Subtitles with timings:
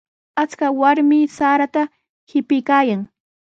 [0.43, 1.83] Achka warmi sarata
[2.27, 3.01] tipiykaayan.